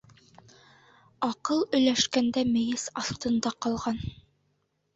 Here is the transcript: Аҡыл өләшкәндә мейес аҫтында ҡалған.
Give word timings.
Аҡыл 1.27 1.61
өләшкәндә 1.81 2.45
мейес 2.55 2.89
аҫтында 3.05 3.55
ҡалған. 3.67 4.05